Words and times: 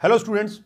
Hello 0.00 0.16
students 0.18 0.58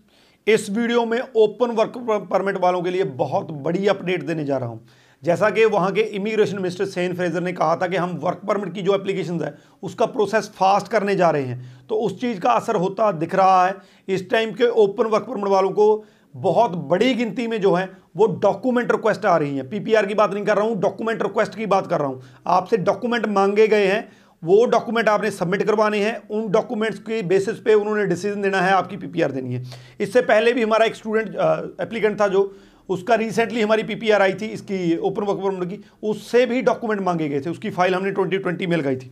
इस 0.47 0.69
video 0.71 1.05
में 1.07 1.21
open 1.37 1.71
work 1.71 1.93
permit 2.31 2.57
वालों 2.57 2.81
के 2.83 2.91
लिए 2.91 3.05
बहुत 3.21 3.51
बड़ी 3.63 3.87
अपडेट 3.89 4.23
देने 4.23 4.45
जा 4.45 4.57
रहा 4.57 4.69
हूँ। 4.69 4.87
जैसा 5.23 5.51
कि 5.51 5.65
वहाँ 5.65 5.93
के 5.93 6.01
इमिग्रेशन 6.17 6.57
मिनिस्टर 6.57 6.85
सेन 6.85 7.15
फ्रेजर 7.15 7.43
ने 7.43 7.53
कहा 7.53 7.77
था 7.77 7.87
कि 7.87 7.97
हम 7.97 8.11
वर्क 8.23 8.41
परमिट 8.49 8.75
की 8.75 8.83
जो 8.83 8.95
एप्लीकेशन 8.95 9.41
है, 9.43 9.55
उसका 9.83 10.07
प्रोसेस 10.07 10.53
फास्ट 10.57 10.89
करने 10.89 11.17
जा 11.17 11.31
रहे 11.31 11.43
हैं। 11.43 11.87
तो 11.89 11.95
उस 11.97 12.21
चीज़ 12.21 12.41
का 12.41 12.51
असर 12.51 12.77
होता 12.77 13.11
दिख 13.13 13.35
रहा 13.35 13.67
है। 13.67 13.77
इस 14.09 14.31
टाइम 14.31 14.53
के 14.53 14.69
ओपन 14.83 15.07
वर्क 15.07 15.23
परमिट 15.23 15.49
वालों 15.49 15.71
को 15.71 16.05
बहुत 16.35 16.77
बड़ी 16.89 17.15
गिनती 17.15 17.47
में 17.47 17.61
जो 17.61 17.75
है, 17.75 17.89
वो 18.17 18.27
डॉक्यूमेंट 18.43 18.93
रिक्वेस्ट 18.93 19.25
आ 19.27 19.37
रही 19.37 19.57
है। 19.57 19.69
पीपीआर 19.69 20.07
की 20.07 20.15
बात 20.15 20.35
नहीं 20.35 20.45
कर 20.45 20.57
रहा 20.57 20.67
हूँ 20.67 20.81
डॉक्यूमेंट 20.81 21.23
रिक्वेस्ट 21.23 21.55
की 21.55 21.67
बात 21.67 21.87
कर 21.87 22.01
रहा 22.01 22.09
हूँ। 22.09 22.23
आपसे 22.49 22.77
डॉक्यूमेंट 22.79 23.27
मांगे 23.29 23.67
गए 23.69 23.87
हैं 23.87 24.09
वो 24.43 24.65
डॉक्यूमेंट 24.67 25.09
आपने 25.09 25.31
सबमिट 25.31 25.63
करवाने 25.63 25.99
हैं, 25.99 26.17
उन 26.29 26.51
डॉक्यूमेंट्स 26.53 26.99
के 27.01 27.23
बेसिस 27.25 27.59
पे 27.61 27.75
उन्होंने 27.75 28.07
डिसीज़न 28.07 28.43
देना 28.43 28.61
है, 28.61 28.73
आपकी 28.73 28.97
पीपीआर 28.97 29.33
देनी 29.33 29.55
है। 29.55 29.63
इससे 30.01 30.21
पहले 30.23 30.53
भी 30.53 30.63
हमारा 30.63 30.85
एक 30.87 30.95
स्टूडेंट 30.95 31.37
एप्लीकेंट 31.81 32.21
था 32.21 32.29
जो, 32.29 32.53
उसका 32.89 33.15
रिसेंटली 33.15 33.61
हमारी 33.61 33.83
पीपीआर 33.85 34.23
आई 34.23 34.33
थी, 34.35 34.47
इसकी 34.49 34.97
ओपन 34.99 35.25
वर्क 35.25 35.39
परमिट 35.41 35.69
की, 35.69 35.79
उससे 36.05 36.45
भी 36.47 36.63
डॉक्यूमेंट 36.63 37.01
मांगे 37.03 37.29
गए 37.29 37.41
थे, 37.41 37.51
उसकी 37.51 37.71
फ़ाइल 37.71 37.95
हमने 37.95 38.11
ट्वेंटी 38.13 38.39
ट्वेंटी 38.39 38.67
में 38.67 38.77
लगाई 38.77 38.97
थी। 38.97 39.11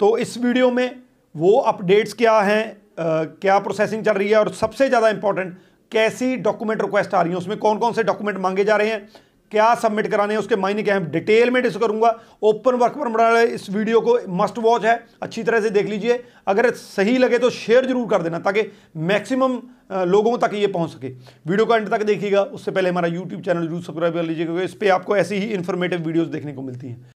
तो 0.00 0.16
इस 0.18 0.36
वीडियो 0.38 0.70
में 0.70 0.90
वो 1.34 1.56
अपडेट्स 1.58 2.12
क्या 2.14 2.40
हैं 2.40 2.82
क्या 2.98 3.58
प्रोसेसिंग 3.58 4.04
चल 4.04 4.12
रही 4.12 4.28
है, 4.28 4.36
और 4.36 4.52
सबसे 4.54 4.88
ज़्यादा 4.88 5.08
इंपॉर्टेंट 5.10 5.56
कैसी 5.92 6.36
डॉक्यूमेंट 6.38 6.82
रिक्वेस्ट 6.82 7.14
आ 7.14 7.22
रही 7.22 7.32
है, 7.32 7.38
उसमें 7.38 7.56
कौन 7.58 7.78
कौन 7.78 7.92
से 7.92 8.02
डॉक्यूमेंट 8.02 8.38
मांगे 8.38 8.64
जा 8.64 8.76
रहे 8.76 8.90
हैं 8.90 9.08
क्या 9.54 9.74
सबमिट 9.76 10.06
कराने 10.08 10.34
हैं, 10.34 10.40
उसके 10.40 10.56
मायने 10.58 10.82
क्या 10.82 10.94
है 10.94 11.10
डिटेल 11.10 11.50
में 11.50 11.62
डिस्कस 11.62 11.80
करूँगा। 11.80 12.08
ओपन 12.44 12.74
वर्क 12.76 12.94
पर 12.98 13.36
इस 13.44 13.68
वीडियो 13.70 14.00
को 14.00 14.18
मस्ट 14.34 14.58
वॉच 14.60 14.84
है, 14.84 14.94
अच्छी 15.22 15.42
तरह 15.42 15.60
से 15.60 15.70
देख 15.70 15.86
लीजिए। 15.88 16.22
अगर 16.48 16.70
सही 16.72 17.16
लगे 17.18 17.38
तो 17.38 17.50
शेयर 17.52 17.86
ज़रूर 17.86 18.08
कर 18.08 18.22
देना, 18.22 18.38
ताकि 18.40 18.70
मैक्सिमम 19.04 19.60
लोगों 20.06 20.36
तक 20.38 20.54
ये 20.54 20.66
पहुँच 20.68 20.90
सके। 20.90 21.08
वीडियो 21.46 21.66
का 21.66 21.76
एंड 21.76 21.88
तक 21.88 22.02
देखिएगा, 22.04 22.42
उससे 22.42 22.70
पहले 22.70 22.88
हमारा 22.88 23.08
यूट्यूब 23.10 23.42
चैनल 23.42 23.66
ज़रूर 23.66 23.82
सब्सक्राइब 23.82 24.14
कर 24.14 24.22
लीजिए 24.24 24.44
क्योंकि 24.44 24.64
इस 24.64 24.74
पर 24.74 24.90
आपको 24.92 25.16
ऐसी 25.16 25.36
ही 25.36 25.52
इन्फॉर्मेटिव 25.54 26.06
वीडियोज़ 26.06 26.28
देखने 26.30 26.52
को 26.52 26.62
मिलती 26.62 26.88
हैं। 26.88 27.13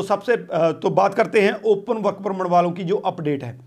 तो 0.00 0.04
सबसे 0.04 0.36
तो 0.80 0.90
बात 0.92 1.14
करते 1.14 1.40
हैं 1.40 1.52
ओपन 1.62 1.96
वर्क 2.02 2.18
परमिट 2.24 2.46
वालों 2.48 2.70
की 2.72 2.84
जो 2.84 2.96
अपडेट 3.06 3.42
है। 3.44 3.58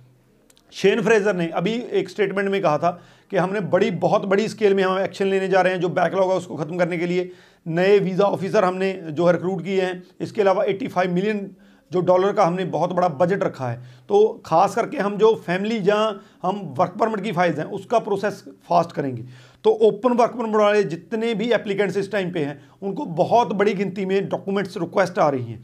शेन 0.74 1.02
फ्रेजर 1.02 1.36
ने 1.36 1.48
अभी 1.54 1.74
एक 1.94 2.10
स्टेटमेंट 2.10 2.50
में 2.50 2.62
कहा 2.62 2.78
था 2.78 2.90
कि 3.32 3.38
हमने 3.38 3.60
बड़ी, 3.68 3.92
बहुत 3.92 4.26
बड़ी 4.26 4.48
स्केल 4.50 4.74
में 4.74 4.84
हम 4.84 5.00
एक्शन 5.00 5.28
लेने 5.28 5.48
जा 5.48 5.62
रहे 5.62 5.74
हैं 5.74 5.82
जो 5.82 5.90
बैकलॉग 5.92 6.32
है 6.32 6.38
उसको 6.38 6.56
ख़त्म 6.58 6.78
करने 6.78 6.98
के 6.98 7.06
लिए। 7.06 7.30
नए 7.66 8.00
वीज़ा 8.00 8.26
ऑफिसर 8.28 8.66
हमने 8.66 8.94
जो 8.94 9.28
है 9.28 9.34
रिक्रूट 9.34 9.64
किए 9.64 9.82
हैं, 9.82 10.04
इसके 10.22 10.42
अलावा 10.42 10.64
85 10.66 11.08
मिलियन 11.10 11.50
जो 11.92 12.02
डॉलर 12.02 12.34
का 12.34 12.46
हमने 12.46 12.66
बहुत 12.68 12.94
बड़ा 12.94 13.08
बजट 13.16 13.44
रखा 13.44 13.70
है। 13.70 13.78
तो 14.10 14.42
खास 14.46 14.76
करके 14.76 14.98
हम 15.00 15.18
जो 15.18 15.34
फैमिली 15.46 15.80
जहाँ 15.82 16.40
हम 16.44 16.62
वर्क 16.78 16.96
परमिट 17.00 17.24
की 17.24 17.32
फाइल्स 17.32 17.58
हैं, 17.60 17.66
उसका 17.68 18.00
प्रोसेस 18.02 18.44
फास्ट 18.70 18.92
करेंगे। 18.92 19.24
तो 19.66 19.72
ओपन 19.84 20.14
वर्क 20.14 20.32
परमिट 20.32 20.56
वाले 20.56 20.84
जितने 20.86 21.34
भी 21.34 21.52
एप्लीकेंट्स 21.54 21.98
इस 21.98 22.12
टाइम 22.12 22.32
पे 22.32 22.40
हैं, 22.40 22.60
उनको 22.82 23.06
बहुत 23.16 23.54
बड़ी 23.54 23.74
गिनती 23.76 24.06
में 24.06 24.30
डॉक्यूमेंट्स 24.30 24.78
रिक्वेस्ट 24.78 25.20
आ 25.20 25.30
रही 25.30 25.46
हैं। 25.46 25.64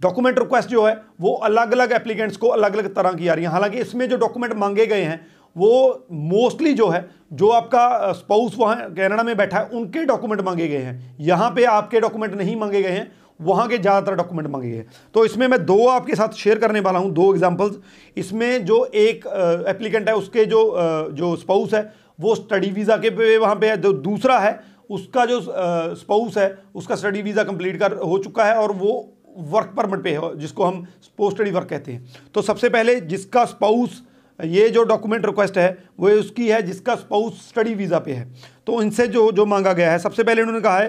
डॉक्यूमेंट 0.00 0.38
रिक्वेस्ट 0.38 0.68
जो 0.68 0.84
है, 0.84 0.96
वो 1.20 1.32
अलग 1.34 1.72
अलग 1.72 1.92
एप्लीकेंट्स 1.92 2.36
को 2.36 2.48
अलग 2.48 2.74
अलग 2.74 2.94
तरह 2.94 3.12
की 3.12 3.28
आ 3.28 3.34
रही 3.34 3.44
है। 3.44 3.50
हालाँकि 3.50 3.78
इसमें 3.78 4.08
जो 4.08 4.16
डॉक्यूमेंट 4.16 4.54
मांगे 4.56 4.86
गए 4.86 5.02
हैं, 5.02 5.20
वो 5.56 6.06
मोस्टली 6.10 6.72
जो 6.74 6.88
है, 6.88 7.08
जो 7.32 7.48
आपका 7.50 8.12
स्पाउस 8.12 8.56
वहाँ 8.58 8.76
कैनेडा 8.90 9.22
में 9.22 9.36
बैठा 9.36 9.58
है, 9.58 9.68
उनके 9.68 10.04
डॉक्यूमेंट 10.04 10.40
मांगे 10.40 10.68
गए 10.68 10.78
हैं। 10.78 11.16
यहाँ 11.20 11.50
पे 11.50 11.64
आपके 11.66 12.00
डॉक्यूमेंट 12.00 12.34
नहीं 12.34 12.56
मांगे 12.56 12.82
गए 12.82 12.90
हैं, 12.90 13.10
वहाँ 13.40 13.66
के 13.68 13.78
ज़्यादातर 13.78 14.14
डॉक्यूमेंट 14.16 14.48
मांगे 14.50 14.70
गए 14.70 14.84
तो 15.14 15.24
इसमें 15.24 15.46
मैं 15.48 15.64
दो 15.66 15.86
आपके 15.88 16.14
साथ 16.14 16.32
शेयर 16.34 16.58
करने 16.58 16.80
वाला 16.80 16.98
हूँ, 16.98 17.12
दो 17.12 17.32
एग्जाम्पल्स 17.34 17.76
इसमें 18.16 18.64
जो 18.64 18.84
एक 18.86 19.26
एप्लीकेंट 19.68 20.08
है, 20.08 20.14
उसके 20.14 20.44
जो 20.46 20.60
जो 21.12 21.34
स्पाउस 21.36 21.74
है, 21.74 21.92
वो 22.20 22.34
स्टडी 22.34 22.70
वीज़ा 22.70 22.96
के 22.96 23.10
पे 23.10 23.36
वहाँ 23.36 23.54
पे 23.56 23.68
है। 23.68 23.76
जो 23.76 23.92
दूसरा 23.92 24.38
है, 24.38 24.58
उसका 24.90 25.24
जो 25.26 25.40
स्पाउस 25.96 26.36
है, 26.38 26.56
उसका 26.74 26.96
स्टडी 26.96 27.22
वीज़ा 27.22 27.44
कंप्लीट 27.44 27.78
कर, 27.78 27.92
हो 27.94 28.18
चुका 28.18 28.44
है 28.44 28.54
और 28.54 28.72
वो 28.72 28.92
वर्क 29.38 29.72
परमिट 29.76 30.02
पे 30.02 30.10
है, 30.10 30.38
जिसको 30.38 30.64
हम 30.64 30.86
पोस्ट 31.18 31.36
स्टडी 31.36 31.50
वर्क 31.50 31.68
कहते 31.68 31.92
हैं। 31.92 32.30
तो 32.34 32.42
सबसे 32.42 32.68
पहले 32.68 33.00
जिसका 33.02 33.44
स्पाउस 33.46 34.02
ये 34.38 34.68
जो 34.70 34.82
डॉक्यूमेंट 34.84 35.26
रिक्वेस्ट 35.26 35.58
है, 35.58 35.76
वो 36.00 36.10
उसकी 36.10 36.48
है 36.48 36.62
जिसका 36.62 36.94
स्पाउस 36.96 37.48
स्टडी 37.48 37.74
वीज़ा 37.74 37.98
पे 37.98 38.12
है। 38.12 38.26
तो 38.66 38.82
इनसे 38.82 39.06
जो 39.08 39.30
जो 39.32 39.46
मांगा 39.46 39.72
गया 39.72 39.92
है, 39.92 39.98
सबसे 39.98 40.22
पहले 40.22 40.42
उन्होंने 40.42 40.60
कहा 40.60 40.78
है 40.78 40.88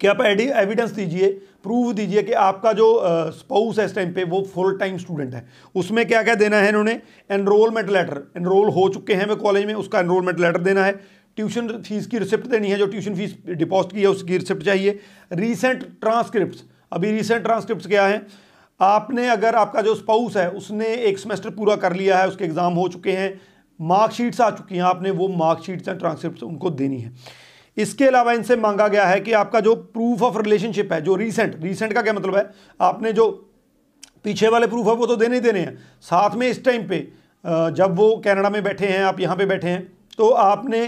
कि 0.00 0.06
आप 0.06 0.20
एडी 0.22 0.44
एविडेंस 0.56 0.90
दीजिए 0.90 1.28
प्रूफ 1.62 1.94
दीजिए 1.94 2.22
कि 2.22 2.32
आपका 2.34 2.72
जो 2.72 2.86
स्पाउस 3.32 3.78
है 3.78 3.84
इस 3.84 3.94
टाइम 3.94 4.12
पे, 4.12 4.24
वो 4.24 4.42
फुल 4.54 4.76
टाइम 4.78 4.96
स्टूडेंट 4.98 5.34
है। 5.34 5.46
उसमें 5.74 6.06
क्या 6.06 6.22
क्या 6.22 6.34
देना 6.34 6.56
है 6.56 6.68
इन्होंने? 6.68 7.00
एनरोलमेंट 7.30 7.90
लेटर 7.90 8.22
एनरोल 8.36 8.68
हो 8.70 8.88
चुके 8.88 9.14
हैं 9.14 9.26
वे 9.26 9.34
कॉलेज 9.36 9.66
में, 9.66 9.74
उसका 9.74 10.00
एनरोलमेंट 10.00 10.40
लेटर 10.40 10.60
देना 10.60 10.84
है। 10.84 10.92
ट्यूशन 11.36 11.68
फ़ीस 11.78 12.06
की 12.06 12.18
रिसिप्ट 12.18 12.46
देनी 12.46 12.70
है, 12.70 12.78
जो 12.78 12.86
ट्यूशन 12.86 13.14
फ़ीस 13.14 13.36
डिपॉजिट 13.48 13.92
की 13.92 14.00
है, 14.00 14.06
उसकी 14.06 14.36
रिसिप्ट 14.36 14.62
चाहिए। 14.62 14.98
रीसेंट 15.32 15.84
ट्रांसक्रिप्ट 16.00 16.64
अभी 16.92 17.10
रिसेंट 17.12 17.42
ट्रांसक्रिप्ट 17.42 17.86
क्या 17.88 18.06
है? 18.06 18.26
आपने 18.80 19.28
अगर 19.28 19.54
आपका 19.56 19.82
जो 19.82 19.94
स्पाउस 19.94 20.36
है, 20.36 20.48
उसने 20.50 20.86
एक 20.86 21.18
सेमेस्टर 21.18 21.50
पूरा 21.52 21.76
कर 21.76 21.92
लिया 21.94 22.18
है, 22.18 22.28
उसके 22.28 22.44
एग्ज़ाम 22.44 22.74
हो 22.74 22.88
चुके 22.88 23.12
हैं 23.12 23.40
मार्कशीट्स 23.80 24.40
आ 24.40 24.50
चुकी 24.52 24.74
हैं 24.74 24.82
आपने, 24.84 25.10
वो 25.12 25.28
मार्कशीट्स 25.30 25.88
एंड 25.88 25.98
ट्रांसक्रिप्ट 25.98 26.42
उनको 26.42 26.70
देनी 26.72 26.98
है। 26.98 27.12
इसके 27.76 28.06
अलावा 28.06 28.32
इनसे 28.32 28.56
मांगा 28.58 28.88
गया 28.88 29.06
है 29.06 29.20
कि 29.20 29.32
आपका 29.34 29.60
जो 29.60 29.74
प्रूफ 29.74 30.22
ऑफ़ 30.22 30.38
रिलेशनशिप 30.38 30.92
है, 30.92 31.00
जो 31.00 31.14
रीसेंट 31.16 31.62
रीसेंट 31.62 31.92
का 31.92 32.02
क्या 32.02 32.12
मतलब 32.12 32.36
है? 32.36 32.50
आपने 32.80 33.12
जो 33.12 33.30
पीछे 34.24 34.48
वाले 34.48 34.66
प्रूफ 34.66 34.86
है, 34.86 34.94
वो 34.94 35.06
तो 35.06 35.16
देने 35.16 35.34
ही 35.34 35.40
देने 35.40 35.60
हैं। 35.60 35.76
साथ 36.02 36.36
में 36.36 36.48
इस 36.48 36.64
टाइम 36.64 36.86
पे 36.88 36.98
जब 37.44 37.94
वो 37.96 38.10
कनाडा 38.24 38.50
में 38.50 38.62
बैठे 38.64 38.86
हैं, 38.86 39.02
आप 39.02 39.20
यहाँ 39.20 39.36
पे 39.36 39.46
बैठे 39.46 39.68
हैं 39.68 39.82
तो 40.18 40.28
आपने 40.30 40.86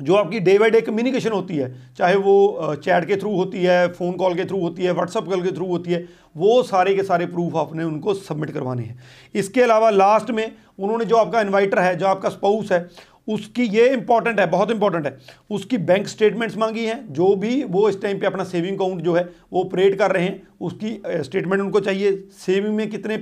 जो 0.00 0.14
आपकी 0.14 0.38
डे 0.40 0.58
बाई 0.58 0.70
डे 0.70 0.80
कम्युनिकेशन 0.80 1.30
होती 1.30 1.56
है, 1.56 1.74
चाहे 1.96 2.16
वो 2.16 2.74
चैट 2.76 3.04
के 3.06 3.16
थ्रू 3.16 3.34
होती 3.34 3.62
है 3.62 3.86
फ़ोन 3.90 4.12
कॉल 4.14 4.34
के 4.34 4.44
थ्रू 4.44 4.60
होती 4.60 4.84
है 4.84 4.92
व्हाट्सअप 4.92 5.28
कॉल 5.28 5.42
के 5.42 5.52
थ्रू 5.52 5.66
होती 5.66 5.92
है, 5.92 6.06
वो 6.36 6.62
सारे 6.64 6.94
के 6.94 7.02
सारे 7.02 7.26
प्रूफ 7.28 7.56
आपने 7.56 7.84
उनको 7.84 8.14
सबमिट 8.14 8.50
करवाने 8.50 8.82
हैं। 8.82 8.98
इसके 9.34 9.62
अलावा 9.62 9.90
लास्ट 9.90 10.30
में 10.30 10.50
उन्होंने 10.78 11.04
जो 11.04 11.16
आपका 11.16 11.40
इन्वाइटर 11.40 11.78
है, 11.78 11.96
जो 11.96 12.06
आपका 12.06 12.28
स्पाउस 12.28 12.72
है, 12.72 12.88
उसकी 13.28 13.64
ये 13.64 13.88
इंपॉर्टेंट 13.88 14.40
है, 14.40 14.46
बहुत 14.50 14.70
इंपॉर्टेंट 14.70 15.06
है, 15.06 15.16
उसकी 15.50 15.78
बैंक 15.80 16.06
स्टेटमेंट्स 16.08 16.56
मांगी 16.56 16.84
हैं, 16.86 17.12
जो 17.12 17.34
भी 17.36 17.62
वो 17.64 17.88
इस 17.88 18.00
टाइम 18.02 18.18
पे 18.20 18.26
अपना 18.26 18.44
सेविंग 18.44 18.76
अकाउंट 18.76 19.02
जो 19.02 19.14
है, 19.14 19.28
वो 19.52 19.62
ऑपरेट 19.64 19.98
कर 19.98 20.12
रहे 20.12 20.24
हैं, 20.24 20.42
उसकी 20.60 21.22
स्टेटमेंट 21.24 21.62
उनको 21.62 21.80
चाहिए 21.80 22.16
सेविंग 22.38 22.74
में 22.76 22.88
कितने 22.90 23.16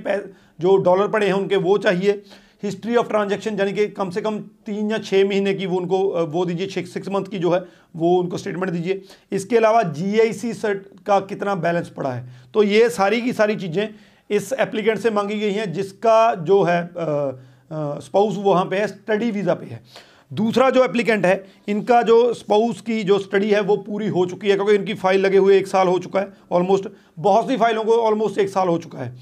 जो 0.59 0.75
डॉलर 0.79 1.07
पड़े 1.07 1.25
हैं 1.25 1.33
उनके, 1.33 1.55
वो 1.57 1.77
चाहिए 1.79 2.21
हिस्ट्री 2.63 2.95
ऑफ़ 2.95 3.07
ट्रांजेक्शन 3.07 3.59
यानी 3.59 3.73
कि 3.73 3.87
कम 3.89 4.09
से 4.09 4.21
कम 4.21 4.39
तीन 4.65 4.91
या 4.91 4.97
छः 4.99 5.27
महीने 5.27 5.53
की 5.53 5.65
वो 5.65 5.77
उनको 5.77 6.25
वो 6.27 6.45
दीजिए 6.45 6.85
सिक्स 6.85 7.09
मंथ 7.09 7.25
की 7.25 7.39
जो 7.39 7.51
है, 7.51 7.63
वो 7.95 8.17
उनको 8.17 8.37
स्टेटमेंट 8.37 8.71
दीजिए। 8.71 9.01
इसके 9.31 9.57
अलावा 9.57 9.81
जी 9.83 10.31
सेट 10.33 10.85
का 11.05 11.19
कितना 11.21 11.55
बैलेंस 11.57 11.89
पड़ा 11.89 12.11
है? 12.11 12.27
तो 12.53 12.63
ये 12.63 12.89
सारी 12.91 13.21
की 13.21 13.33
सारी 13.33 13.55
चीज़ें 13.55 13.87
इस 14.29 14.53
एप्लीकेंट 14.53 14.99
से 14.99 15.09
मांगी 15.11 15.39
गई 15.39 15.51
हैं, 15.51 15.71
जिसका 15.73 16.35
जो 16.35 16.61
है 16.63 16.91
स्पाउस 18.01 18.35
वहाँ 18.37 18.65
पे 18.65 18.77
है 18.77 18.87
स्टडी 18.87 19.31
वीज़ा 19.31 19.53
पे 19.53 19.65
है। 19.65 19.81
दूसरा 20.31 20.69
जो 20.69 20.83
एप्लीकेंट 20.83 21.25
है, 21.25 21.43
इनका 21.67 22.01
जो 22.01 22.33
स्पाउस 22.33 22.81
की 22.81 23.03
जो 23.03 23.17
स्टडी 23.19 23.49
है, 23.49 23.61
वो 23.61 23.75
पूरी 23.79 24.07
हो 24.07 24.25
चुकी 24.25 24.49
है, 24.49 24.55
क्योंकि 24.55 24.75
इनकी 24.75 24.93
फ़ाइल 24.95 25.21
लगे 25.21 25.37
हुए 25.37 25.57
एक 25.57 25.67
साल 25.67 25.87
हो 25.87 25.97
चुका 25.99 26.19
है 26.19 26.31
ऑलमोस्ट 26.51 26.87
बहुत 27.19 27.47
सी 27.47 27.57
फाइलों 27.57 27.83
को 27.83 27.97
ऑलमोस्ट 28.01 28.37
एक 28.39 28.49
साल 28.49 28.67
हो 28.67 28.77
चुका 28.77 28.99
है। 28.99 29.13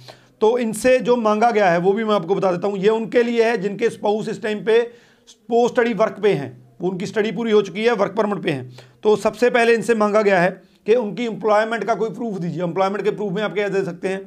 तो 0.42 0.58
इनसे 0.58 0.98
जो 1.00 1.16
मांगा 1.16 1.52
गया 1.52 1.70
है, 1.72 1.78
वो 1.78 1.94
भी 1.94 2.04
मैं 2.04 2.16
आपको 2.16 2.36
बता 2.36 2.52
देता 2.52 2.68
हूँ, 2.68 2.78
ये 2.78 2.90
उनके 2.90 3.24
लिए 3.24 3.44
है, 3.44 3.58
जिनके 3.58 3.90
स्पाउस 3.90 4.30
इस 4.30 4.42
टाइम 4.42 4.64
पे 4.66 4.82
पोस्ट 5.50 5.76
स्टडी 5.76 5.94
वर्क 5.94 6.20
पे 6.24 6.34
हैं। 6.34 6.78
उनकी 6.82 7.06
स्टडी 7.06 7.32
पूरी 7.32 7.52
हो 7.52 7.62
चुकी 7.62 7.84
है 7.86 7.94
वर्क 7.94 8.16
परमिट 8.18 8.44
पे 8.44 8.52
हैं। 8.52 8.78
तो 9.04 9.16
सबसे 9.16 9.50
पहले 9.50 9.74
इनसे 9.74 9.96
मांगा 9.96 10.22
गया 10.22 10.40
है 10.42 10.50
कि 10.86 10.96
उनकी 10.96 11.26
एम्प्लॉयमेंट 11.26 11.84
का 11.84 11.96
कोई 11.96 12.10
प्रूफ 12.10 12.38
दीजिए। 12.38 12.64
एम्प्लॉयमेंट 12.64 13.04
के 13.04 13.12
प्रूफ 13.12 13.34
में 13.34 13.42
आप 13.44 13.54
क्या 13.54 13.68
दे 13.68 13.84
सकते 13.84 14.08
हैं? 14.08 14.22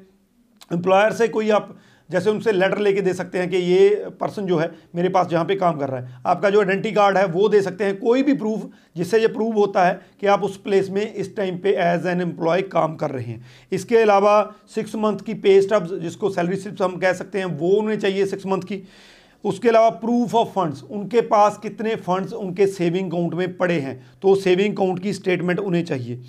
एम्प्लॉयर 0.73 1.13
से 1.13 1.29
कोई 1.29 1.51
आप 1.51 1.77
जैसे 2.13 2.31
उनसे 2.31 2.53
लेटर 2.53 2.79
लेके 2.79 3.01
दे 3.01 3.13
सकते 3.15 3.39
हैं 3.39 3.49
कि 3.51 3.57
ये 3.57 3.89
पर्सन 4.21 4.47
जो 4.47 4.59
है 4.59 4.71
मेरे 4.95 5.09
पास 5.09 5.27
जहाँ 5.27 5.45
पे 5.45 5.55
काम 5.57 5.79
कर 5.79 5.89
रहा 5.89 6.01
है। 6.01 6.21
आपका 6.27 6.51
जो 6.51 6.61
आइडेंटी 6.61 6.93
कार्ड 6.93 7.17
है, 7.17 7.25
वो 7.27 7.49
दे 7.49 7.63
सकते 7.63 7.85
हैं। 7.85 7.99
कोई 7.99 8.23
भी 8.23 8.35
प्रूफ 8.35 8.67
जिससे 8.97 9.21
ये 9.21 9.29
प्रूव 9.29 9.55
होता 9.55 9.85
है 9.85 10.01
कि 10.21 10.27
आप 10.27 10.43
उस 10.43 10.57
प्लेस 10.57 10.91
में 10.91 11.15
इस 11.15 11.37
टाइम 11.37 11.59
पे 11.59 11.71
एज 11.81 12.07
एन 12.07 12.21
एम्प्लॉय 12.21 12.63
काम 12.63 12.97
कर 12.97 13.11
रहे 13.11 13.25
हैं। 13.25 13.45
इसके 13.73 13.97
अलावा 13.97 14.35
सिक्स 14.75 14.95
मंथ 14.97 15.19
की 15.19 15.35
पे 15.35 15.61
स्टब्स 15.63 15.93
जिसको 16.01 16.31
सैलरी 16.31 16.57
स्लिप्स 16.57 16.83
हम 16.83 16.97
कह 16.97 17.13
सकते 17.13 17.39
हैं, 17.39 17.47
वो 17.47 17.71
उन्हें 17.71 17.99
चाहिए 17.99 18.27
सिक्स 18.27 18.47
मंथ 18.47 18.63
की। 18.63 18.83
उसके 19.45 19.69
अलावा 19.69 19.89
प्रूफ 19.91 20.35
ऑफ़ 20.35 20.49
फंड्स 20.49 20.83
उनके 20.83 21.21
पास 21.21 21.59
कितने 21.63 21.95
फंड्स 21.97 22.33
उनके 22.33 22.67
सेविंग 22.67 23.11
अकाउंट 23.11 23.35
में 23.35 23.57
पड़े 23.57 23.79
हैं? 23.81 24.01
तो 24.23 24.35
सेविंग 24.35 24.75
अकाउंट 24.75 25.03
की 25.03 25.13
स्टेटमेंट 25.13 25.59
उन्हें 25.59 25.85
चाहिए। 25.85 26.21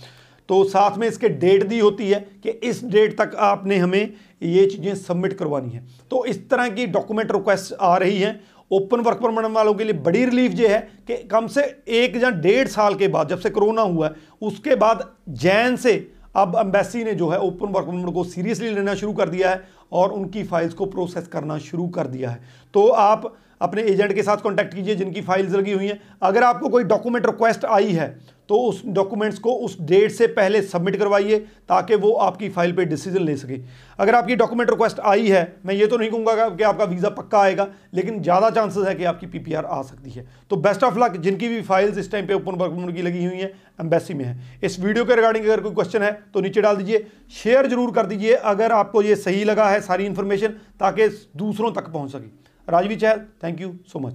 तो 0.49 0.63
साथ 0.63 0.97
में 0.97 1.07
इसके 1.07 1.29
डेट 1.29 1.63
दी 1.63 1.79
होती 1.79 2.09
है 2.09 2.19
कि 2.43 2.49
इस 2.49 2.83
डेट 2.85 3.17
तक 3.17 3.35
आपने 3.41 3.77
हमें 3.77 4.13
ये 4.43 4.65
चीज़ें 4.65 4.95
सबमिट 4.95 5.33
करवानी 5.33 5.69
है। 5.69 5.85
तो 6.11 6.23
इस 6.25 6.49
तरह 6.49 6.69
की 6.69 6.85
डॉक्यूमेंट 6.87 7.31
रिक्वेस्ट 7.31 7.73
आ 7.73 7.95
रही 7.97 8.17
हैं। 8.17 8.39
ओपन 8.71 8.99
वर्क 8.99 9.17
परमिट 9.17 9.45
वालों 9.47 9.73
के 9.73 9.83
लिए 9.83 9.93
बड़ी 9.95 10.23
रिलीफ 10.25 10.51
ये 10.51 10.67
है 10.67 10.79
कि 11.07 11.15
कम 11.27 11.47
से 11.47 11.61
एक 11.89 12.15
या 12.15 12.29
डेढ़ 12.31 12.67
साल 12.69 12.95
के 12.95 13.07
बाद 13.07 13.29
जब 13.29 13.39
से 13.39 13.49
कोरोना 13.49 13.81
हुआ 13.81 14.07
है, 14.07 14.13
उसके 14.41 14.75
बाद 14.75 15.09
जैन 15.29 15.75
से 15.75 15.95
अब 16.35 16.55
एम्बेसी 16.59 17.03
ने 17.03 17.13
जो 17.13 17.27
है 17.29 17.39
ओपन 17.39 17.67
वर्क 17.67 17.85
परमिट 17.87 18.13
को 18.13 18.23
सीरियसली 18.25 18.69
लेना 18.69 18.93
शुरू 18.95 19.13
कर 19.13 19.29
दिया 19.29 19.49
है 19.49 19.63
और 19.91 20.11
उनकी 20.11 20.43
फाइल्स 20.43 20.73
को 20.73 20.85
प्रोसेस 20.87 21.27
करना 21.27 21.57
शुरू 21.59 21.87
कर 21.89 22.07
दिया 22.07 22.29
है। 22.29 22.41
तो 22.73 22.87
आप 22.89 23.33
अपने 23.61 23.81
एजेंट 23.83 24.13
के 24.13 24.23
साथ 24.23 24.37
कांटेक्ट 24.37 24.73
कीजिए 24.73 24.95
जिनकी 24.95 25.21
फाइल्स 25.21 25.51
लगी 25.51 25.71
हुई 25.71 25.87
हैं। 25.87 25.99
अगर 26.21 26.43
आपको 26.43 26.69
कोई 26.69 26.83
डॉक्यूमेंट 26.85 27.25
रिक्वेस्ट 27.25 27.65
आई 27.67 27.91
है 27.91 28.07
तो 28.49 28.55
उस 28.59 28.81
डॉक्यूमेंट्स 28.87 29.37
को 29.39 29.51
उस 29.55 29.79
डेट 29.81 30.11
से 30.11 30.27
पहले 30.29 30.61
सबमिट 30.63 30.95
करवाइए, 30.95 31.37
ताकि 31.39 31.95
वो 31.95 32.11
आपकी 32.13 32.49
फ़ाइल 32.49 32.71
पे 32.73 32.85
डिसीज़न 32.85 33.21
ले 33.21 33.35
सके। 33.37 33.59
अगर 33.99 34.15
आपकी 34.15 34.35
डॉक्यूमेंट 34.35 34.69
रिक्वेस्ट 34.69 34.99
आई 35.01 35.27
है, 35.27 35.55
मैं 35.65 35.75
ये 35.75 35.87
तो 35.87 35.97
नहीं 35.97 36.09
कहूँगा 36.09 36.49
कि 36.49 36.63
आपका 36.63 36.83
वीज़ा 36.85 37.09
पक्का 37.11 37.41
आएगा, 37.41 37.67
लेकिन 37.93 38.21
ज़्यादा 38.21 38.49
चांसेस 38.51 38.87
है 38.87 38.95
कि 38.95 39.03
आपकी 39.03 39.27
पीपीआर 39.27 39.65
आ 39.65 39.81
सकती 39.83 40.11
है। 40.11 40.25
तो 40.49 40.55
बेस्ट 40.57 40.83
ऑफ़ 40.83 40.99
लक 40.99 41.17
जिनकी 41.17 41.47
भी 41.47 41.61
फाइल्स 41.63 41.97
इस 41.97 42.11
टाइम 42.11 42.27
पे 42.27 42.33
ओपन 42.33 42.55
वर्क 42.57 42.95
की 42.95 43.01
लगी 43.01 43.23
हुई 43.25 43.37
हैं 43.37 43.51
एम्बेसी 43.81 44.13
में 44.13 44.25
है। 44.25 44.59
इस 44.63 44.79
वीडियो 44.79 45.05
के 45.05 45.15
रिगार्डिंग 45.15 45.45
अगर 45.45 45.61
कोई 45.61 45.73
क्वेश्चन 45.73 46.03
है 46.03 46.11
तो 46.33 46.41
नीचे 46.41 46.61
डाल 46.61 46.77
दीजिए। 46.77 47.05
शेयर 47.33 47.67
ज़रूर 47.67 47.91
कर 47.91 48.05
दीजिए, 48.05 48.33
अगर 48.33 48.71
आपको 48.73 49.01
ये 49.01 49.15
सही 49.17 49.43
लगा 49.43 49.69
है 49.69 49.81
सारी 49.81 50.05
इन्फॉर्मेशन 50.05 50.59
ताकि 50.79 51.07
दूसरों 51.37 51.71
तक 51.71 51.89
पहुँच 51.89 52.11
सके। 52.11 52.43
Rajvi 52.67 52.95
Chahal 52.97 53.25
thank 53.43 53.61
you 53.61 53.73
so 53.87 53.99
much 53.99 54.13